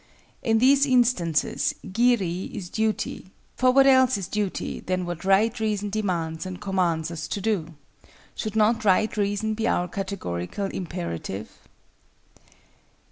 [0.41, 5.91] In these instances Giri is duty; for what else is duty than what Right Reason
[5.91, 7.75] demands and commands us to do.
[8.33, 11.51] Should not Right Reason be our categorical imperative?